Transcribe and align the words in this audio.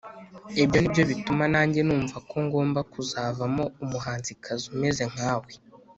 ibyo 0.63 0.77
ni 0.79 0.89
byo 0.93 1.03
bituma 1.09 1.43
nange 1.53 1.81
numva 1.87 2.15
ko 2.29 2.35
ngomba 2.45 2.79
kuzavamo 2.91 3.63
umuhanzikazi 3.83 4.63
umeze 4.73 5.03
nkawe 5.13 5.51